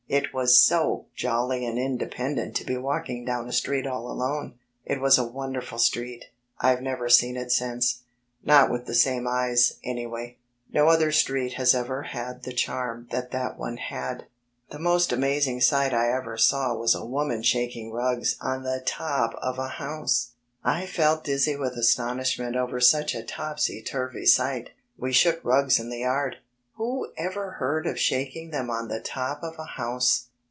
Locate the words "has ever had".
11.53-12.43